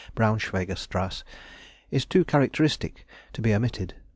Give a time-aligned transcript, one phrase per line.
[0.15, 0.15] 376
[0.47, 1.23] Braunschweiger Strass,
[1.91, 3.93] is too characteristic to be omitted.